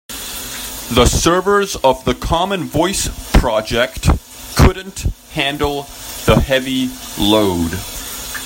The 0.89 1.05
servers 1.05 1.75
of 1.75 2.03
the 2.05 2.15
common 2.15 2.63
voice 2.63 3.07
project 3.33 4.09
couldn't 4.57 5.01
handle 5.33 5.83
the 6.25 6.39
heavy 6.39 6.89
load. 7.19 7.71